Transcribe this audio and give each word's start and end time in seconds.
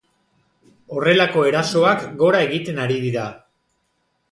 Horrelako 0.95 1.43
erasoak 1.51 2.07
gora 2.23 2.41
egiten 2.49 2.83
ari 2.87 3.01
dira. 3.07 3.29